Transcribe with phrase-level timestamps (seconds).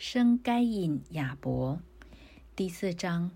[0.00, 1.80] 生该隐、亚伯。
[2.54, 3.32] 第四章，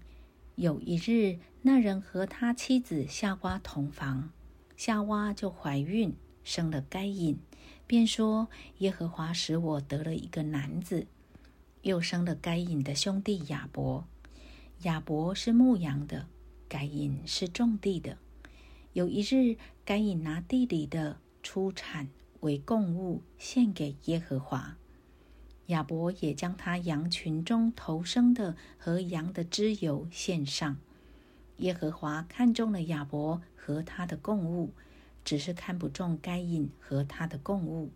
[0.55, 4.31] 有一日，那人和他妻子夏娃同房，
[4.77, 6.15] 夏娃就怀孕，
[6.45, 7.37] 生了该隐，
[7.89, 8.47] 便说
[8.79, 11.09] ：“耶和华使我得了一个男子。”
[11.83, 14.07] 又生了该隐的兄弟亚伯。
[14.83, 16.29] 亚伯是牧羊的，
[16.69, 18.19] 该隐是种地的。
[18.93, 22.09] 有一日，该隐拿地里的出产
[22.39, 24.77] 为供物献给耶和华。
[25.73, 30.77] 亚伯也将他羊群中头生的和羊的脂油献上。
[31.57, 34.71] 耶和华看中了亚伯和他的供物，
[35.25, 37.91] 只是看不中该隐和他的供物。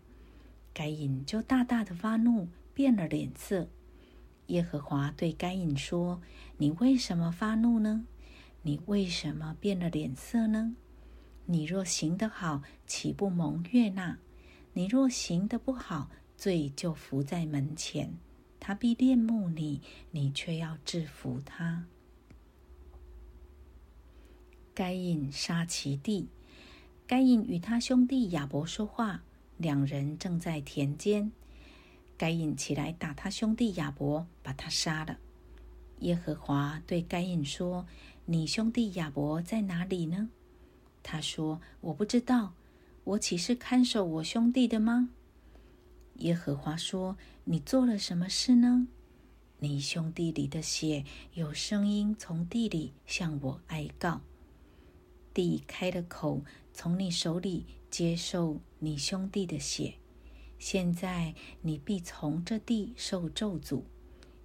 [0.73, 3.67] 该隐就大大的发怒，变了脸色。
[4.47, 6.21] 耶和华对该隐说
[6.57, 8.05] ：“你为什么发怒呢？
[8.63, 10.75] 你为什么变了脸色呢？
[11.45, 14.17] 你若行得好，岂不蒙悦纳？
[14.73, 18.13] 你若行得不好，罪就伏在门前，
[18.59, 21.85] 他必恋慕你，你却要制服他。”
[24.73, 26.27] 该隐杀其弟。
[27.07, 29.23] 该隐与他兄弟亚伯说话，
[29.57, 31.31] 两人正在田间。
[32.17, 35.17] 该隐起来打他兄弟亚伯，把他杀了。
[35.99, 37.87] 耶和华对该隐说
[38.25, 40.29] ：“你兄弟亚伯在哪里呢？”
[41.01, 42.53] 他说：“我不知道，
[43.05, 45.09] 我岂是看守我兄弟的吗？”
[46.19, 48.87] 耶和华说：“你做了什么事呢？
[49.59, 54.21] 你兄弟里的血有声音从地里向我哀告，
[55.33, 59.95] 地开了口，从你手里接受你兄弟的血。”
[60.59, 63.83] 现在你必从这地受咒诅，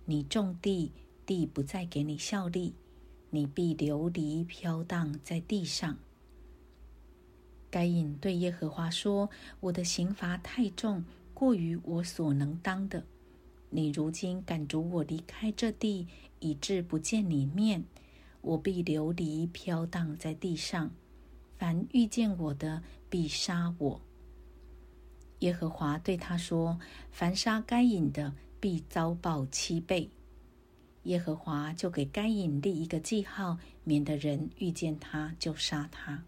[0.04, 0.92] 你种地，
[1.24, 2.74] 地不再给你效力，
[3.30, 5.96] 你必流离飘荡在地上。
[7.70, 11.02] 该隐对耶和华说：“我的刑罚太重，
[11.34, 13.04] 过于我所能当的。
[13.70, 16.06] 你如今赶逐我离开这地，
[16.40, 17.84] 以致不见你面，
[18.40, 20.90] 我必流离飘荡在地上。
[21.56, 24.00] 凡遇见我的，必杀我。”
[25.40, 26.78] 耶和华对他说
[27.10, 30.10] ：“凡杀该隐的，必遭报七倍。”
[31.04, 36.22] 耶和华就给该隐立一个记号，免得人遇见他就杀他。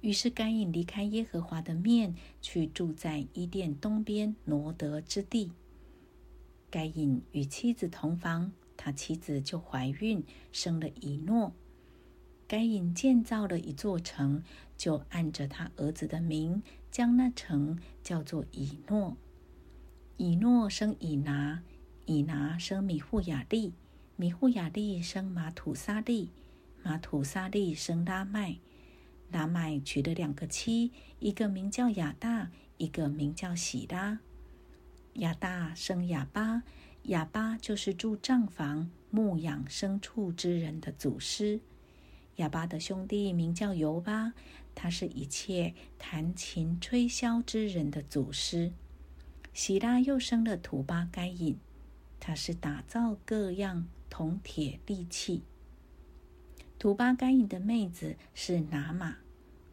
[0.00, 5.50] 于是该隐离开耶和华的面，去住在伊甸东边挪得之地。
[6.70, 11.52] 该隐与妻子同房，他妻子就怀孕，生了以诺。
[12.48, 14.44] 该隐建造了一座城，
[14.76, 16.62] 就按着他儿子的名。
[16.88, 19.18] 将那城叫做以诺，
[20.16, 21.62] 以诺生以拿，
[22.06, 23.74] 以拿生米户雅利，
[24.16, 26.30] 米户雅利生马土沙利，
[26.82, 28.56] 马土沙利生拉麦，
[29.30, 34.20] 拉麦娶了两个妻，一个名叫亚大，一个名叫喜拉。
[35.14, 36.62] 亚大生亚巴，
[37.04, 41.60] 亚巴就是住帐房、牧养牲畜之人的祖师。
[42.36, 44.34] 亚巴的兄弟名叫尤巴。
[44.78, 48.72] 他是一切弹琴吹箫之人的祖师。
[49.54, 51.56] 喜拉又生了土巴该隐，
[52.20, 55.40] 他是打造各样铜铁利器。
[56.78, 59.16] 图巴该隐的妹子是拿玛，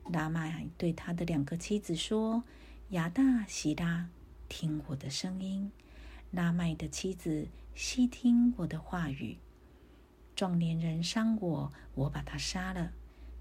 [0.09, 2.43] 拿玛对他的两个妻子说
[2.91, 4.07] ：“亚大、希拉，
[4.47, 5.69] 听我的声音；
[6.31, 9.37] 拿麦的妻子，细听我的话语。
[10.33, 12.93] 壮年人伤我，我把他杀了。”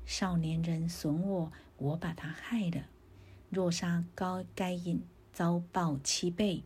[0.04, 2.86] 少年人损我，我把他害了。
[3.48, 5.00] 若杀高该隐，
[5.32, 6.64] 遭报七倍；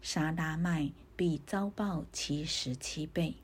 [0.00, 3.41] 杀拉麦，必遭报七十七倍。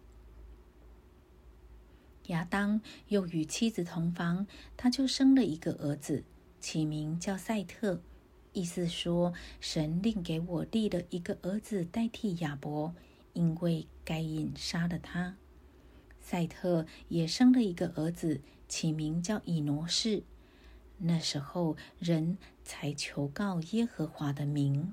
[2.28, 4.46] 亚当又与妻子同房，
[4.78, 6.24] 他就生了一个儿子，
[6.58, 8.00] 起名叫赛特，
[8.54, 12.94] 意思说神另给我立了一个儿子代替亚伯，
[13.34, 15.36] 因为该隐杀了他。
[16.20, 18.40] 赛特也生了一个儿子。
[18.68, 20.24] 起名叫以挪士，
[20.98, 24.92] 那时候人才求告耶和华的名。